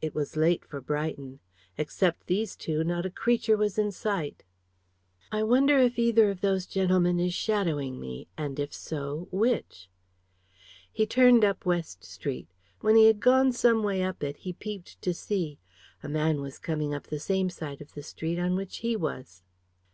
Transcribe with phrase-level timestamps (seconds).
[0.00, 1.40] It was late for Brighton.
[1.76, 4.42] Except these two, not a creature was in sight.
[5.30, 9.90] "I wonder if either of those gentlemen is shadowing me, and, if so, which?"
[10.90, 12.48] He turned up West Street.
[12.80, 15.58] When he had gone some way up it he peeped to see.
[16.02, 19.42] A man was coming up the same side of the street on which he was.